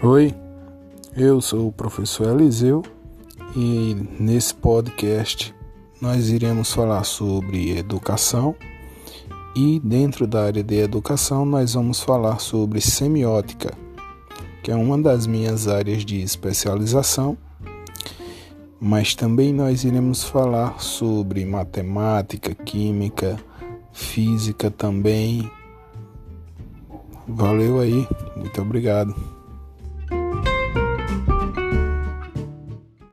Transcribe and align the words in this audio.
Oi, 0.00 0.32
eu 1.16 1.40
sou 1.40 1.66
o 1.66 1.72
professor 1.72 2.28
Eliseu 2.28 2.84
e 3.56 3.96
nesse 4.20 4.54
podcast 4.54 5.52
nós 6.00 6.28
iremos 6.28 6.72
falar 6.72 7.02
sobre 7.02 7.76
educação 7.76 8.54
e 9.56 9.80
dentro 9.80 10.24
da 10.24 10.44
área 10.44 10.62
de 10.62 10.76
educação 10.76 11.44
nós 11.44 11.74
vamos 11.74 12.00
falar 12.00 12.38
sobre 12.38 12.80
semiótica, 12.80 13.76
que 14.62 14.70
é 14.70 14.76
uma 14.76 14.96
das 14.96 15.26
minhas 15.26 15.66
áreas 15.66 16.04
de 16.04 16.22
especialização, 16.22 17.36
mas 18.80 19.16
também 19.16 19.52
nós 19.52 19.82
iremos 19.82 20.22
falar 20.22 20.80
sobre 20.80 21.44
matemática, 21.44 22.54
química, 22.54 23.36
física 23.92 24.70
também. 24.70 25.50
Valeu 27.26 27.80
aí, 27.80 28.06
muito 28.36 28.62
obrigado. 28.62 29.12